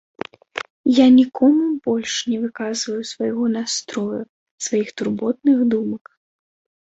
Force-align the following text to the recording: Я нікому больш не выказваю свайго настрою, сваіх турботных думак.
Я 0.99 1.03
нікому 1.17 1.65
больш 1.87 2.13
не 2.31 2.39
выказваю 2.45 3.01
свайго 3.11 3.43
настрою, 3.57 4.21
сваіх 4.69 4.89
турботных 5.03 5.57
думак. 5.75 6.03